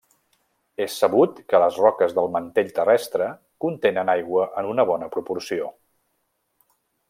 És 0.85 0.93
sabut 1.01 1.41
que 1.51 1.59
les 1.63 1.77
roques 1.81 2.15
del 2.21 2.31
mantell 2.37 2.73
terrestre 2.79 3.29
contenen 3.67 4.13
aigua 4.17 4.49
en 4.63 4.73
una 4.73 4.87
bona 4.95 5.11
proporció. 5.19 5.73